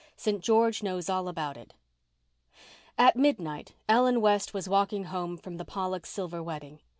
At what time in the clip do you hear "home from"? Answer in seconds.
5.03-5.57